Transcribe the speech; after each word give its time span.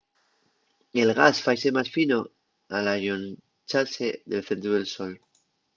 el 1.01 1.11
gas 1.19 1.41
faise 1.47 1.69
más 1.75 1.87
fino 1.97 2.17
al 2.75 2.85
allonxase 2.95 4.07
del 4.29 4.41
centru 4.47 4.69
del 4.73 4.87
sol 4.93 5.11